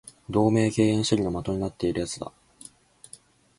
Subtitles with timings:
[0.31, 2.31] 同盟敬遠主義の的になっている奴だ